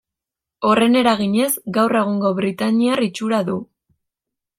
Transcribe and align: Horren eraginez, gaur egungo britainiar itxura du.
Horren 0.69 0.95
eraginez, 1.01 1.49
gaur 1.75 1.97
egungo 1.99 2.31
britainiar 2.39 3.03
itxura 3.09 3.43
du. 3.51 3.59